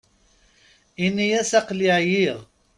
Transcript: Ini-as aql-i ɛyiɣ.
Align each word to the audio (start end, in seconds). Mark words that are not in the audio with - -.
Ini-as 1.05 1.51
aql-i 1.59 1.89
ɛyiɣ. 1.99 2.39